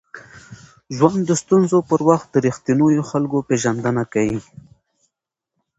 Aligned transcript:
ژوند 0.95 1.19
د 1.27 1.31
ستونزو 1.41 1.77
پر 1.89 1.99
وخت 2.09 2.27
د 2.31 2.35
ریښتینو 2.45 2.85
خلکو 3.11 3.37
پېژندنه 3.47 4.03
کوي. 4.13 4.41